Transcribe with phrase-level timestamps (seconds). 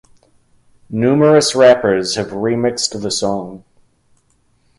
[0.89, 3.63] Numerous rappers have remixed the song.